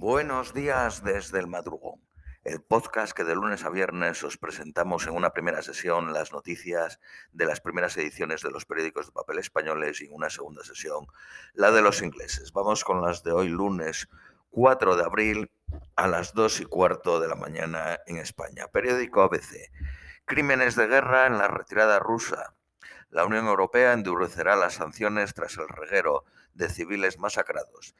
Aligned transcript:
Buenos 0.00 0.54
días 0.54 1.02
desde 1.02 1.40
el 1.40 1.48
madrugón, 1.48 2.00
el 2.44 2.62
podcast 2.62 3.12
que 3.12 3.24
de 3.24 3.34
lunes 3.34 3.64
a 3.64 3.68
viernes 3.68 4.22
os 4.22 4.38
presentamos 4.38 5.08
en 5.08 5.16
una 5.16 5.30
primera 5.30 5.60
sesión 5.60 6.12
las 6.12 6.32
noticias 6.32 7.00
de 7.32 7.46
las 7.46 7.60
primeras 7.60 7.96
ediciones 7.96 8.40
de 8.42 8.52
los 8.52 8.64
periódicos 8.64 9.06
de 9.06 9.12
papel 9.12 9.40
españoles 9.40 10.00
y 10.00 10.04
en 10.04 10.14
una 10.14 10.30
segunda 10.30 10.62
sesión 10.62 11.08
la 11.52 11.72
de 11.72 11.82
los 11.82 12.00
ingleses. 12.00 12.52
Vamos 12.52 12.84
con 12.84 13.02
las 13.02 13.24
de 13.24 13.32
hoy 13.32 13.48
lunes 13.48 14.08
4 14.50 14.94
de 14.94 15.02
abril 15.02 15.50
a 15.96 16.06
las 16.06 16.32
2 16.32 16.60
y 16.60 16.64
cuarto 16.66 17.18
de 17.18 17.26
la 17.26 17.34
mañana 17.34 17.98
en 18.06 18.18
España. 18.18 18.68
Periódico 18.68 19.22
ABC. 19.22 19.72
Crímenes 20.26 20.76
de 20.76 20.86
guerra 20.86 21.26
en 21.26 21.38
la 21.38 21.48
retirada 21.48 21.98
rusa. 21.98 22.54
La 23.10 23.24
Unión 23.24 23.48
Europea 23.48 23.94
endurecerá 23.94 24.54
las 24.54 24.74
sanciones 24.74 25.34
tras 25.34 25.56
el 25.56 25.66
reguero 25.66 26.24
de 26.54 26.68
civiles 26.68 27.18
masacrados 27.18 27.96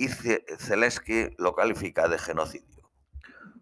y 0.00 0.08
Zelensky 0.08 1.28
lo 1.36 1.54
califica 1.54 2.08
de 2.08 2.18
genocidio. 2.18 2.90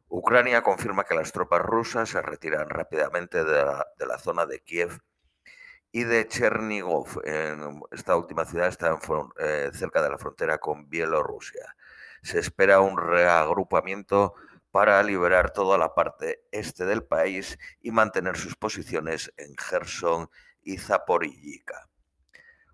Ucrania 0.06 0.62
confirma 0.62 1.02
que 1.02 1.16
las 1.16 1.32
tropas 1.32 1.60
rusas 1.60 2.10
se 2.10 2.22
retiran 2.22 2.70
rápidamente 2.70 3.42
de 3.42 3.64
la, 3.64 4.18
zona 4.18 4.46
de 4.46 4.60
Kiev 4.60 5.00
y 5.90 6.04
de 6.04 6.28
Chernigov. 6.28 7.20
esta 7.90 8.16
última 8.16 8.44
ciudad 8.44 8.68
está 8.68 8.96
eh, 9.40 9.70
cerca 9.74 10.00
de 10.00 10.10
la 10.10 10.16
frontera 10.16 10.58
con 10.58 10.88
Bielorrusia. 10.88 11.74
Se 12.22 12.38
espera 12.38 12.80
un 12.82 12.96
reagrupamiento 12.96 14.34
para 14.70 15.02
liberar 15.02 15.50
toda 15.52 15.76
la 15.76 15.92
parte 15.96 16.44
este 16.52 16.84
del 16.84 17.02
país 17.02 17.58
y 17.80 17.90
mantener 17.90 18.36
sus 18.36 18.54
posiciones 18.54 19.34
en 19.36 19.56
Gerson 19.56 20.30
y 20.62 20.78
Zaporizhia. 20.78 21.88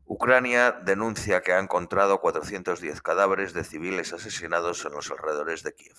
Ucrania 0.06 0.72
denuncia 0.72 1.40
que 1.40 1.52
ha 1.52 1.58
encontrado 1.58 2.20
410 2.20 3.00
cadáveres 3.00 3.54
de 3.54 3.64
civiles 3.64 4.12
asesinados 4.12 4.84
en 4.84 4.92
los 4.92 5.10
alrededores 5.10 5.62
de 5.62 5.74
Kiev. 5.74 5.96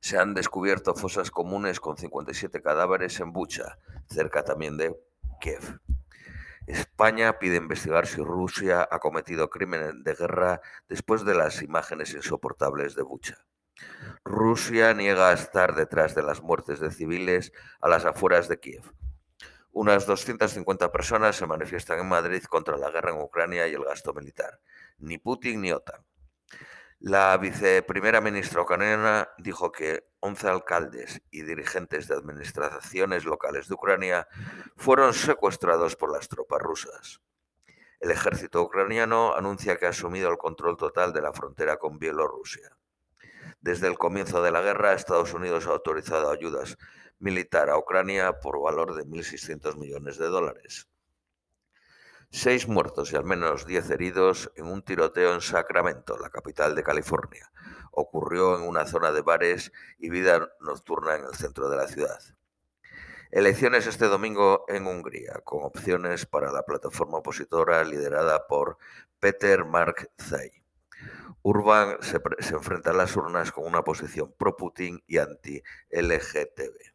Se 0.00 0.18
han 0.18 0.32
descubierto 0.32 0.94
fosas 0.94 1.30
comunes 1.30 1.78
con 1.78 1.98
57 1.98 2.62
cadáveres 2.62 3.20
en 3.20 3.32
Bucha, 3.32 3.78
cerca 4.08 4.44
también 4.44 4.78
de 4.78 4.96
Kiev. 5.40 5.80
España 6.66 7.38
pide 7.38 7.56
investigar 7.56 8.06
si 8.06 8.22
Rusia 8.22 8.88
ha 8.90 8.98
cometido 8.98 9.50
crímenes 9.50 10.02
de 10.02 10.14
guerra 10.14 10.62
después 10.88 11.26
de 11.26 11.34
las 11.34 11.60
imágenes 11.60 12.14
insoportables 12.14 12.94
de 12.94 13.02
Bucha. 13.02 13.44
Rusia 14.24 14.94
niega 14.94 15.34
estar 15.34 15.74
detrás 15.74 16.14
de 16.14 16.22
las 16.22 16.40
muertes 16.42 16.80
de 16.80 16.90
civiles 16.90 17.52
a 17.82 17.88
las 17.88 18.06
afueras 18.06 18.48
de 18.48 18.58
Kiev. 18.58 18.84
Unas 19.74 20.06
250 20.06 20.92
personas 20.92 21.34
se 21.34 21.48
manifiestan 21.48 21.98
en 21.98 22.08
Madrid 22.08 22.44
contra 22.44 22.76
la 22.76 22.92
guerra 22.92 23.10
en 23.10 23.20
Ucrania 23.20 23.66
y 23.66 23.74
el 23.74 23.82
gasto 23.82 24.14
militar. 24.14 24.60
Ni 24.98 25.18
Putin 25.18 25.62
ni 25.62 25.72
OTAN. 25.72 26.00
La 27.00 27.36
viceprimera 27.38 28.20
ministra 28.20 28.62
ucraniana 28.62 29.28
dijo 29.36 29.72
que 29.72 30.06
11 30.20 30.48
alcaldes 30.48 31.22
y 31.32 31.42
dirigentes 31.42 32.06
de 32.06 32.14
administraciones 32.14 33.24
locales 33.24 33.66
de 33.66 33.74
Ucrania 33.74 34.28
fueron 34.76 35.12
secuestrados 35.12 35.96
por 35.96 36.12
las 36.12 36.28
tropas 36.28 36.62
rusas. 36.62 37.20
El 37.98 38.12
ejército 38.12 38.62
ucraniano 38.62 39.34
anuncia 39.34 39.76
que 39.76 39.86
ha 39.86 39.90
asumido 39.90 40.30
el 40.30 40.38
control 40.38 40.76
total 40.76 41.12
de 41.12 41.20
la 41.20 41.32
frontera 41.32 41.78
con 41.78 41.98
Bielorrusia. 41.98 42.76
Desde 43.60 43.88
el 43.88 43.98
comienzo 43.98 44.40
de 44.40 44.52
la 44.52 44.60
guerra, 44.60 44.92
Estados 44.92 45.34
Unidos 45.34 45.66
ha 45.66 45.70
autorizado 45.70 46.30
ayudas 46.30 46.78
militar 47.18 47.70
a 47.70 47.78
Ucrania 47.78 48.40
por 48.40 48.60
valor 48.60 48.94
de 48.94 49.04
1.600 49.04 49.76
millones 49.76 50.18
de 50.18 50.26
dólares. 50.26 50.88
Seis 52.30 52.66
muertos 52.66 53.12
y 53.12 53.16
al 53.16 53.24
menos 53.24 53.64
diez 53.64 53.88
heridos 53.90 54.50
en 54.56 54.66
un 54.66 54.82
tiroteo 54.82 55.34
en 55.34 55.40
Sacramento, 55.40 56.18
la 56.18 56.30
capital 56.30 56.74
de 56.74 56.82
California. 56.82 57.52
Ocurrió 57.92 58.56
en 58.56 58.62
una 58.62 58.86
zona 58.86 59.12
de 59.12 59.22
bares 59.22 59.70
y 59.98 60.10
vida 60.10 60.50
nocturna 60.60 61.14
en 61.14 61.26
el 61.26 61.34
centro 61.34 61.68
de 61.68 61.76
la 61.76 61.86
ciudad. 61.86 62.18
Elecciones 63.30 63.86
este 63.86 64.06
domingo 64.06 64.64
en 64.68 64.86
Hungría, 64.86 65.40
con 65.44 65.62
opciones 65.62 66.26
para 66.26 66.50
la 66.50 66.64
plataforma 66.64 67.18
opositora 67.18 67.84
liderada 67.84 68.46
por 68.48 68.78
Peter 69.20 69.64
Mark 69.64 70.10
Zay. 70.20 70.50
Urban 71.42 71.98
se, 72.00 72.20
se 72.40 72.54
enfrenta 72.54 72.90
a 72.90 72.94
las 72.94 73.16
urnas 73.16 73.52
con 73.52 73.64
una 73.66 73.82
posición 73.82 74.34
pro-Putin 74.36 75.02
y 75.06 75.18
anti-LGTB. 75.18 76.93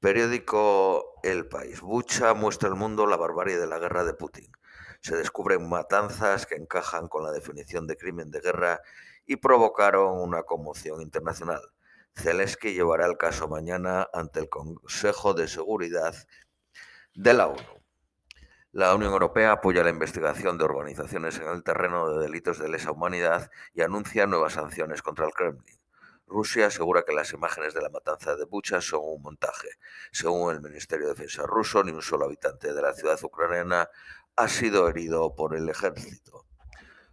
Periódico 0.00 1.18
El 1.24 1.48
País. 1.48 1.80
Bucha 1.80 2.32
muestra 2.32 2.68
al 2.68 2.76
mundo 2.76 3.04
la 3.08 3.16
barbarie 3.16 3.58
de 3.58 3.66
la 3.66 3.80
guerra 3.80 4.04
de 4.04 4.14
Putin. 4.14 4.48
Se 5.00 5.16
descubren 5.16 5.68
matanzas 5.68 6.46
que 6.46 6.54
encajan 6.54 7.08
con 7.08 7.24
la 7.24 7.32
definición 7.32 7.88
de 7.88 7.96
crimen 7.96 8.30
de 8.30 8.40
guerra 8.40 8.80
y 9.26 9.36
provocaron 9.36 10.20
una 10.20 10.44
conmoción 10.44 11.02
internacional. 11.02 11.62
Zelensky 12.14 12.74
llevará 12.74 13.06
el 13.06 13.16
caso 13.16 13.48
mañana 13.48 14.08
ante 14.12 14.38
el 14.38 14.48
Consejo 14.48 15.34
de 15.34 15.48
Seguridad 15.48 16.14
de 17.14 17.34
la 17.34 17.48
ONU. 17.48 17.82
La 18.70 18.94
Unión 18.94 19.12
Europea 19.12 19.50
apoya 19.50 19.82
la 19.82 19.90
investigación 19.90 20.58
de 20.58 20.64
organizaciones 20.64 21.40
en 21.40 21.48
el 21.48 21.64
terreno 21.64 22.08
de 22.10 22.22
delitos 22.22 22.60
de 22.60 22.68
lesa 22.68 22.92
humanidad 22.92 23.50
y 23.74 23.82
anuncia 23.82 24.28
nuevas 24.28 24.52
sanciones 24.52 25.02
contra 25.02 25.26
el 25.26 25.32
Kremlin. 25.32 25.80
Rusia 26.28 26.66
asegura 26.66 27.04
que 27.04 27.14
las 27.14 27.32
imágenes 27.32 27.74
de 27.74 27.80
la 27.80 27.88
matanza 27.88 28.36
de 28.36 28.44
Bucha 28.44 28.80
son 28.80 29.00
un 29.02 29.22
montaje. 29.22 29.68
Según 30.12 30.54
el 30.54 30.60
Ministerio 30.60 31.06
de 31.06 31.14
Defensa 31.14 31.44
ruso, 31.46 31.82
ni 31.82 31.92
un 31.92 32.02
solo 32.02 32.26
habitante 32.26 32.72
de 32.72 32.82
la 32.82 32.92
ciudad 32.92 33.18
ucraniana 33.22 33.88
ha 34.36 34.48
sido 34.48 34.88
herido 34.88 35.34
por 35.34 35.56
el 35.56 35.68
ejército. 35.68 36.46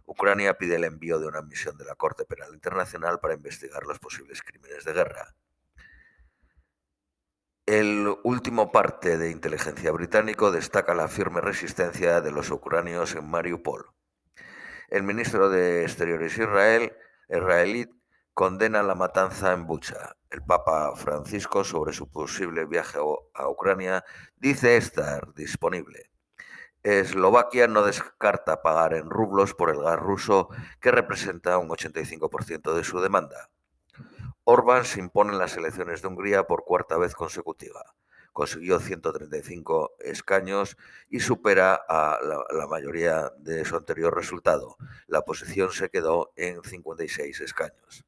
Ucrania 0.04 0.56
pide 0.56 0.76
el 0.76 0.84
envío 0.84 1.18
de 1.18 1.26
una 1.26 1.42
misión 1.42 1.76
de 1.76 1.84
la 1.84 1.96
Corte 1.96 2.24
Penal 2.24 2.54
Internacional 2.54 3.18
para 3.18 3.34
investigar 3.34 3.84
los 3.84 3.98
posibles 3.98 4.42
crímenes 4.42 4.84
de 4.84 4.92
guerra. 4.92 5.34
El 7.66 8.16
último 8.22 8.70
parte 8.70 9.18
de 9.18 9.32
inteligencia 9.32 9.90
británico 9.90 10.52
destaca 10.52 10.94
la 10.94 11.08
firme 11.08 11.40
resistencia 11.40 12.20
de 12.20 12.30
los 12.30 12.52
ucranios 12.52 13.16
en 13.16 13.28
Mariupol. 13.28 13.86
El 14.88 15.02
ministro 15.02 15.50
de 15.50 15.82
Exteriores 15.82 16.38
Israel, 16.38 16.96
israelí 17.28 17.88
condena 18.36 18.82
la 18.82 18.94
matanza 18.94 19.54
en 19.54 19.66
Bucha. 19.66 20.14
El 20.28 20.42
Papa 20.42 20.94
Francisco, 20.94 21.64
sobre 21.64 21.94
su 21.94 22.10
posible 22.10 22.66
viaje 22.66 22.98
a 23.32 23.48
Ucrania, 23.48 24.04
dice 24.36 24.76
estar 24.76 25.32
disponible. 25.32 26.10
Eslovaquia 26.82 27.66
no 27.66 27.82
descarta 27.82 28.60
pagar 28.60 28.92
en 28.92 29.08
rublos 29.08 29.54
por 29.54 29.70
el 29.70 29.80
gas 29.80 29.98
ruso, 29.98 30.50
que 30.82 30.90
representa 30.90 31.56
un 31.56 31.70
85% 31.70 32.74
de 32.74 32.84
su 32.84 33.00
demanda. 33.00 33.48
Orbán 34.44 34.84
se 34.84 35.00
impone 35.00 35.32
en 35.32 35.38
las 35.38 35.56
elecciones 35.56 36.02
de 36.02 36.08
Hungría 36.08 36.46
por 36.46 36.64
cuarta 36.64 36.98
vez 36.98 37.14
consecutiva. 37.14 37.94
Consiguió 38.34 38.80
135 38.80 39.94
escaños 40.00 40.76
y 41.08 41.20
supera 41.20 41.74
a 41.74 42.18
la, 42.22 42.44
la 42.50 42.66
mayoría 42.66 43.32
de 43.38 43.64
su 43.64 43.76
anterior 43.76 44.14
resultado. 44.14 44.76
La 45.06 45.20
oposición 45.20 45.72
se 45.72 45.88
quedó 45.88 46.34
en 46.36 46.62
56 46.62 47.40
escaños. 47.40 48.04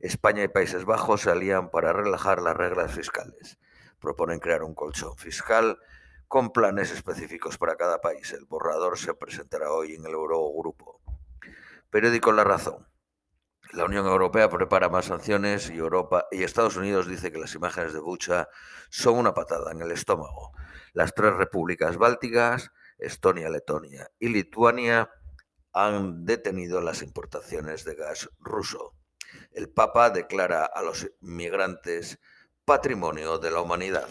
España 0.00 0.44
y 0.44 0.48
Países 0.48 0.84
Bajos 0.84 1.22
se 1.22 1.30
alían 1.30 1.70
para 1.70 1.92
relajar 1.92 2.40
las 2.40 2.56
reglas 2.56 2.92
fiscales. 2.92 3.58
Proponen 4.00 4.38
crear 4.38 4.62
un 4.62 4.74
colchón 4.74 5.16
fiscal 5.16 5.78
con 6.28 6.52
planes 6.52 6.92
específicos 6.92 7.58
para 7.58 7.76
cada 7.76 8.00
país. 8.00 8.32
El 8.32 8.44
borrador 8.44 8.98
se 8.98 9.14
presentará 9.14 9.72
hoy 9.72 9.94
en 9.94 10.06
el 10.06 10.12
Eurogrupo. 10.12 11.00
Periódico 11.90 12.32
La 12.32 12.44
Razón. 12.44 12.86
La 13.72 13.84
Unión 13.84 14.06
Europea 14.06 14.48
prepara 14.48 14.88
más 14.88 15.06
sanciones 15.06 15.68
y 15.68 15.76
Europa 15.76 16.26
y 16.30 16.42
Estados 16.42 16.76
Unidos 16.76 17.06
dice 17.06 17.32
que 17.32 17.38
las 17.38 17.54
imágenes 17.54 17.92
de 17.92 18.00
Bucha 18.00 18.48
son 18.88 19.16
una 19.16 19.34
patada 19.34 19.72
en 19.72 19.82
el 19.82 19.90
estómago. 19.90 20.52
Las 20.92 21.14
tres 21.14 21.34
repúblicas 21.34 21.98
bálticas, 21.98 22.70
Estonia, 22.98 23.50
Letonia 23.50 24.10
y 24.18 24.28
Lituania, 24.28 25.10
han 25.72 26.24
detenido 26.24 26.80
las 26.80 27.02
importaciones 27.02 27.84
de 27.84 27.94
gas 27.94 28.30
ruso. 28.38 28.97
El 29.52 29.68
Papa 29.68 30.10
declara 30.10 30.64
a 30.64 30.82
los 30.82 31.10
migrantes 31.20 32.18
patrimonio 32.64 33.38
de 33.38 33.50
la 33.50 33.60
humanidad. 33.60 34.08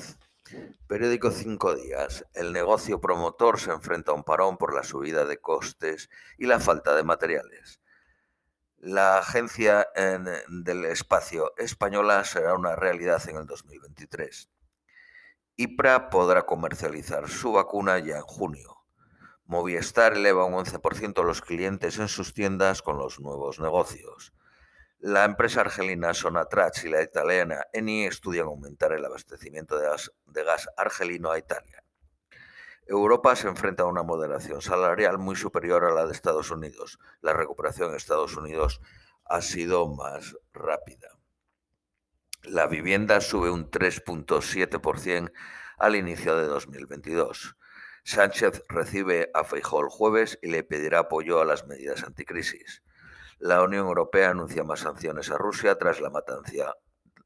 Periódico 0.87 1.31
Cinco 1.31 1.75
Días. 1.75 2.25
El 2.33 2.53
negocio 2.53 3.01
promotor 3.01 3.59
se 3.59 3.71
enfrenta 3.71 4.11
a 4.11 4.15
un 4.15 4.23
parón 4.23 4.57
por 4.57 4.73
la 4.73 4.83
subida 4.83 5.25
de 5.25 5.39
costes 5.39 6.09
y 6.37 6.45
la 6.45 6.59
falta 6.59 6.95
de 6.95 7.03
materiales. 7.03 7.81
La 8.77 9.17
Agencia 9.17 9.87
del 10.47 10.85
Espacio 10.85 11.53
Española 11.57 12.23
será 12.23 12.53
una 12.53 12.75
realidad 12.75 13.21
en 13.27 13.37
el 13.37 13.45
2023. 13.45 14.49
IPRA 15.57 16.09
podrá 16.09 16.45
comercializar 16.45 17.27
su 17.27 17.53
vacuna 17.53 17.97
ya 17.99 18.17
en 18.17 18.21
junio. 18.21 18.77
Movistar 19.45 20.13
eleva 20.13 20.45
un 20.45 20.53
11% 20.53 21.23
los 21.23 21.41
clientes 21.41 21.97
en 21.97 22.07
sus 22.07 22.33
tiendas 22.33 22.81
con 22.81 22.97
los 22.97 23.19
nuevos 23.19 23.59
negocios. 23.59 24.33
La 24.99 25.25
empresa 25.25 25.61
argelina 25.61 26.15
Sonatrach 26.15 26.83
y 26.83 26.89
la 26.89 27.03
italiana 27.03 27.67
Eni 27.71 28.05
estudian 28.05 28.47
aumentar 28.47 28.93
el 28.93 29.05
abastecimiento 29.05 29.77
de 29.77 30.43
gas, 30.43 30.69
argelino 30.75 31.31
a 31.31 31.37
Italia. 31.37 31.83
Europa 32.87 33.35
se 33.35 33.47
enfrenta 33.47 33.83
a 33.83 33.87
una 33.87 34.01
moderación 34.01 34.59
salarial 34.59 35.19
muy 35.19 35.35
superior 35.35 35.85
a 35.85 35.93
la 35.93 36.07
de 36.07 36.13
Estados 36.13 36.49
Unidos. 36.49 36.97
La 37.21 37.33
recuperación 37.33 37.91
en 37.91 37.95
Estados 37.95 38.35
Unidos 38.37 38.81
ha 39.25 39.41
sido 39.43 39.87
más 39.87 40.35
rápida. 40.51 41.09
La 42.41 42.65
vivienda 42.65 43.21
sube 43.21 43.51
un 43.51 43.69
3.7% 43.69 45.31
al 45.77 45.95
inicio 45.95 46.35
de 46.37 46.47
2022. 46.47 47.55
Sánchez 48.03 48.63
recibe 48.67 49.29
a 49.35 49.43
Feijóo 49.43 49.81
el 49.81 49.89
jueves 49.89 50.39
y 50.41 50.47
le 50.47 50.63
pedirá 50.63 50.99
apoyo 50.99 51.39
a 51.39 51.45
las 51.45 51.67
medidas 51.67 52.03
anticrisis. 52.03 52.81
La 53.39 53.61
Unión 53.61 53.85
Europea 53.85 54.31
anuncia 54.31 54.63
más 54.63 54.79
sanciones 54.79 55.29
a 55.29 55.37
Rusia 55.37 55.77
tras 55.77 56.01
la 56.01 56.09
matanza 56.09 56.73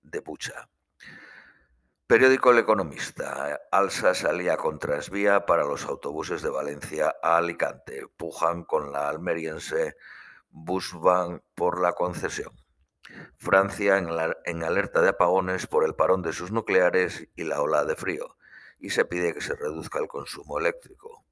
de 0.02 0.20
Bucha. 0.20 0.68
Periódico 2.06 2.52
El 2.52 2.60
Economista. 2.60 3.62
Alsa 3.72 4.14
salía 4.14 4.58
contra 4.58 4.98
Esvía 4.98 5.46
para 5.46 5.64
los 5.64 5.86
autobuses 5.86 6.42
de 6.42 6.50
Valencia 6.50 7.16
a 7.24 7.38
Alicante. 7.38 8.08
Pujan 8.18 8.66
con 8.66 8.92
la 8.92 9.08
almeriense 9.08 9.96
Busvan 10.50 11.42
por 11.56 11.80
la 11.80 11.94
concesión. 11.94 12.54
Francia 13.38 13.98
en, 13.98 14.10
en, 14.44 14.64
alerta 14.64 15.02
de 15.02 15.10
apagones 15.10 15.66
por 15.66 15.86
el 15.86 15.96
parón 15.96 16.22
de 16.24 16.34
sus 16.34 16.52
nucleares 16.52 17.30
y 17.38 17.46
la 17.46 17.62
ola 17.62 17.86
de 17.86 17.96
frío. 17.96 18.36
Y 18.80 18.90
se 18.90 19.06
pide 19.06 19.34
que 19.34 19.40
se 19.40 19.56
reduzca 19.56 20.00
el 20.00 20.10
consumo 20.10 20.60
eléctrico. 20.60 21.24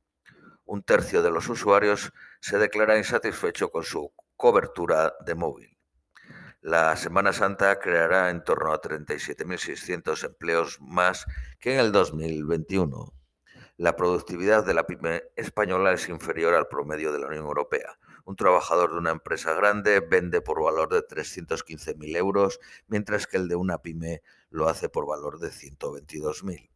Un 0.64 0.84
tercio 0.84 1.22
de 1.22 1.31
los 1.31 1.50
usuarios 1.50 2.14
se 2.40 2.58
declara 2.58 2.98
insatisfecho 2.98 3.70
con 3.72 3.84
su 3.84 4.14
cobertura 4.39 5.15
de 5.25 5.36
móvil. 5.36 5.77
La 6.62 6.95
Semana 6.95 7.33
Santa 7.33 7.77
creará 7.77 8.30
en 8.30 8.41
torno 8.41 8.71
a 8.71 8.80
37.600 8.80 10.24
empleos 10.24 10.80
más 10.80 11.25
que 11.59 11.74
en 11.74 11.81
el 11.81 11.91
2021. 11.91 13.13
La 13.75 13.97
productividad 13.97 14.65
de 14.65 14.74
la 14.74 14.88
pyme 14.88 15.24
española 15.36 15.91
es 15.91 16.07
inferior 16.07 16.53
al 16.53 16.69
promedio 16.69 17.12
de 17.12 17.19
la 17.19 17.27
Unión 17.27 17.47
Europea. 17.47 18.00
Un 18.24 18.38
trabajador 18.38 18.94
de 18.94 19.00
una 19.00 19.12
empresa 19.12 19.53
grande 19.56 20.00
vende 20.00 20.39
por 20.39 20.63
valor 20.63 20.88
de 20.88 21.06
315.000 21.06 22.15
euros, 22.15 22.62
mientras 22.88 23.27
que 23.27 23.35
el 23.35 23.50
de 23.50 23.57
una 23.57 23.80
pyme 23.80 24.21
lo 24.51 24.69
hace 24.69 24.88
por 24.88 25.06
valor 25.06 25.39
de 25.39 25.50
122.000. 25.50 26.69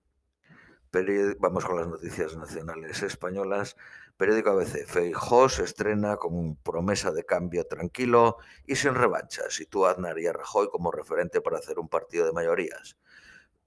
Vamos 1.39 1.65
con 1.65 1.77
las 1.77 1.87
noticias 1.87 2.35
nacionales 2.35 3.01
españolas. 3.01 3.77
Periódico 4.17 4.49
ABC. 4.51 4.85
Feijó 4.85 5.49
se 5.49 5.63
estrena 5.63 6.17
con 6.17 6.55
promesa 6.57 7.11
de 7.11 7.25
cambio 7.25 7.65
tranquilo 7.65 8.37
y 8.65 8.75
sin 8.75 8.93
revancha. 8.95 9.49
Sitúa 9.49 9.89
a 9.89 9.93
Aznar 9.93 10.19
y 10.19 10.27
a 10.27 10.33
Rajoy 10.33 10.69
como 10.69 10.91
referente 10.91 11.41
para 11.41 11.57
hacer 11.57 11.79
un 11.79 11.89
partido 11.89 12.25
de 12.25 12.31
mayorías. 12.31 12.95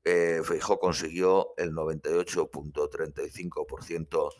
Eh, 0.04 0.40
Feijó 0.44 0.78
consiguió 0.78 1.52
el 1.56 1.72
98.35% 1.72 4.30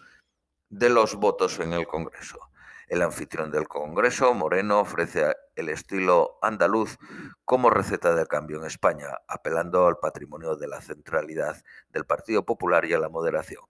de 0.68 0.90
los 0.90 1.16
votos 1.16 1.58
en 1.58 1.72
el 1.72 1.88
Congreso. 1.88 2.38
El 2.86 3.02
anfitrión 3.02 3.50
del 3.50 3.66
Congreso, 3.66 4.32
Moreno, 4.32 4.78
ofrece 4.78 5.34
el 5.56 5.70
estilo 5.70 6.38
andaluz 6.40 6.98
como 7.44 7.68
receta 7.68 8.14
de 8.14 8.26
cambio 8.26 8.58
en 8.58 8.66
España, 8.66 9.08
apelando 9.26 9.88
al 9.88 9.98
patrimonio 9.98 10.54
de 10.54 10.68
la 10.68 10.80
centralidad 10.80 11.60
del 11.90 12.06
Partido 12.06 12.44
Popular 12.44 12.84
y 12.84 12.92
a 12.92 13.00
la 13.00 13.08
moderación. 13.08 13.64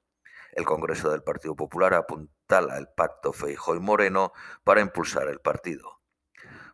El 0.56 0.64
Congreso 0.64 1.10
del 1.10 1.22
Partido 1.22 1.54
Popular 1.54 1.92
apuntala 1.92 2.78
el 2.78 2.88
pacto 2.88 3.34
Feijo 3.34 3.76
y 3.76 3.78
Moreno 3.78 4.32
para 4.64 4.80
impulsar 4.80 5.28
el 5.28 5.38
partido. 5.38 6.00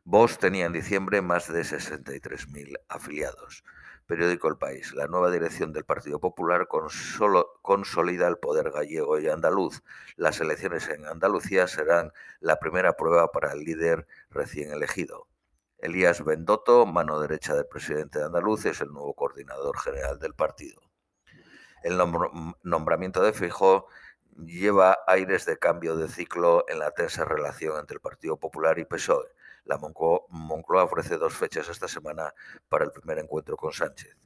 Vox 0.05 0.38
tenía 0.38 0.67
en 0.67 0.73
diciembre 0.73 1.20
más 1.20 1.52
de 1.52 1.62
63.000 1.62 2.76
afiliados. 2.88 3.64
Periódico 4.06 4.46
El 4.46 4.56
País. 4.56 4.94
La 4.94 5.08
nueva 5.08 5.32
dirección 5.32 5.73
del 5.73 5.84
Partido 5.84 6.20
Popular 6.20 6.69
consolida 6.69 8.29
el 8.29 8.37
poder 8.37 8.70
gallego 8.70 9.19
y 9.19 9.29
andaluz. 9.29 9.82
Las 10.14 10.40
elecciones 10.40 10.88
en 10.88 11.05
Andalucía 11.05 11.67
serán 11.67 12.12
la 12.38 12.61
primera 12.61 12.93
prueba 12.93 13.32
para 13.32 13.50
el 13.50 13.64
líder 13.64 14.06
recién 14.31 14.73
elegido. 14.73 15.26
Elías 15.79 16.25
Bendoto, 16.25 16.87
mano 16.87 17.19
derecha 17.19 17.56
del 17.56 17.67
presidente 17.67 18.20
de 18.20 18.26
Andaluz, 18.26 18.64
es 18.64 18.81
el 18.81 18.93
nuevo 18.93 19.14
coordinador 19.14 19.76
general 19.76 20.20
del 20.20 20.34
partido. 20.34 20.92
El 21.82 21.99
nombramiento 22.62 23.23
de 23.23 23.32
Fijó 23.32 23.87
lleva 24.37 24.99
aires 25.06 25.44
de 25.46 25.58
cambio 25.58 25.96
de 25.96 26.08
ciclo 26.08 26.64
en 26.69 26.79
la 26.79 26.90
tensa 26.93 27.25
relación 27.25 27.79
entre 27.79 27.94
el 27.94 28.00
Partido 28.00 28.37
Popular 28.37 28.79
y 28.79 28.84
PSOE. 28.84 29.29
La 29.64 29.79
Moncloa 29.79 30.84
ofrece 30.84 31.19
dos 31.19 31.34
fechas 31.34 31.69
esta 31.69 31.88
semana 31.88 32.34
para 32.69 32.84
el 32.84 32.90
primer 32.90 33.19
encuentro 33.19 33.56
con 33.56 33.73
Sánchez. 33.73 34.17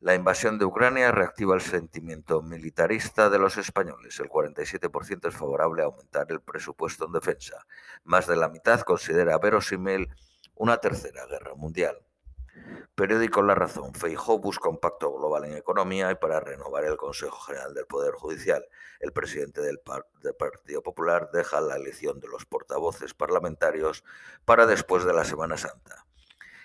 La 0.00 0.14
invasión 0.14 0.58
de 0.58 0.66
Ucrania 0.66 1.10
reactiva 1.10 1.54
el 1.54 1.62
sentimiento 1.62 2.42
militarista 2.42 3.30
de 3.30 3.38
los 3.38 3.56
españoles. 3.56 4.20
El 4.20 4.28
47% 4.28 5.28
es 5.28 5.34
favorable 5.34 5.82
a 5.82 5.86
aumentar 5.86 6.26
el 6.30 6.40
presupuesto 6.40 7.06
en 7.06 7.12
defensa. 7.12 7.66
Más 8.04 8.26
de 8.26 8.36
la 8.36 8.48
mitad 8.48 8.82
considera 8.82 9.38
verosímil 9.38 10.08
una 10.54 10.76
tercera 10.76 11.26
guerra 11.26 11.54
mundial. 11.54 12.05
Periódico 12.96 13.42
La 13.42 13.54
Razón. 13.54 13.92
Feijó 13.92 14.38
busca 14.38 14.70
un 14.70 14.78
pacto 14.78 15.12
global 15.12 15.44
en 15.44 15.54
economía 15.54 16.10
y 16.10 16.14
para 16.14 16.40
renovar 16.40 16.84
el 16.84 16.96
Consejo 16.96 17.38
General 17.40 17.74
del 17.74 17.84
Poder 17.84 18.14
Judicial. 18.14 18.66
El 19.00 19.12
presidente 19.12 19.60
del, 19.60 19.80
Partido 20.38 20.82
Popular 20.82 21.28
deja 21.30 21.60
la 21.60 21.76
elección 21.76 22.20
de 22.20 22.28
los 22.28 22.46
portavoces 22.46 23.12
parlamentarios 23.12 24.02
para 24.46 24.64
después 24.64 25.04
de 25.04 25.12
la 25.12 25.26
Semana 25.26 25.58
Santa. 25.58 26.06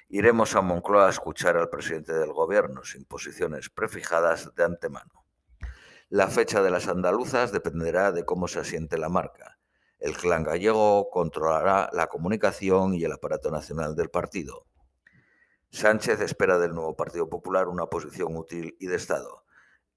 Iremos 0.08 0.56
a 0.56 0.62
Moncloa 0.62 1.08
a 1.08 1.10
escuchar 1.10 1.58
al 1.58 1.70
presidente 1.70 2.14
del 2.14 2.32
Gobierno 2.32 2.86
sin 2.86 3.04
posiciones 3.04 3.70
prefijadas 3.70 4.56
de 4.56 4.64
antemano. 4.64 5.26
La 6.08 6.28
fecha 6.28 6.62
de 6.62 6.72
las 6.72 6.88
andaluzas 6.88 7.52
dependerá 7.52 8.14
de 8.14 8.24
cómo 8.24 8.48
se 8.48 8.60
asiente 8.60 8.98
la 8.98 9.10
marca. 9.10 9.60
El 10.00 10.16
clan 10.16 10.44
gallego 10.44 11.10
controlará 11.10 11.90
la 11.92 12.08
comunicación 12.08 12.94
y 12.94 13.04
el 13.04 13.12
aparato 13.12 13.52
nacional 13.52 13.96
del 13.96 14.10
partido. 14.10 14.66
Sánchez 15.72 16.20
espera 16.20 16.60
del 16.60 16.74
nuevo 16.74 16.98
Partido 16.98 17.30
Popular 17.30 17.70
una 17.70 17.86
posición 17.86 18.36
útil 18.36 18.76
y 18.80 18.88
de 18.88 18.98
Estado. 18.98 19.46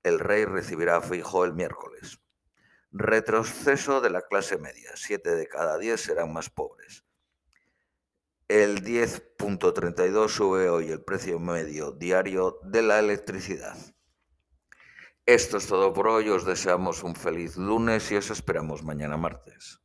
El 0.05 0.21
rey 0.21 0.45
recibirá 0.45 0.97
a 0.97 1.01
Feijóo 1.01 1.45
el 1.45 1.53
miércoles. 1.53 2.21
Retroceso 2.93 4.01
de 4.01 4.11
la 4.11 4.23
clase 4.23 4.57
media. 4.57 4.93
Siete 4.95 5.35
de 5.35 5.49
cada 5.49 5.77
diez 5.79 6.01
serán 6.01 6.33
más 6.33 6.49
pobres. 6.49 7.05
El 8.47 8.85
10.32 8.85 10.29
sube 10.29 10.69
hoy 10.69 10.91
el 10.91 11.03
precio 11.03 11.41
medio 11.41 11.91
diario 11.91 12.61
de 12.63 12.83
la 12.83 13.01
electricidad. 13.01 13.77
Esto 15.27 15.57
es 15.57 15.67
todo 15.67 15.93
por 15.93 16.07
hoy. 16.07 16.29
Os 16.29 16.45
deseamos 16.45 17.03
un 17.03 17.17
feliz 17.17 17.57
lunes 17.57 18.13
y 18.13 18.17
os 18.17 18.31
esperamos 18.31 18.85
mañana 18.85 19.17
martes. 19.17 19.84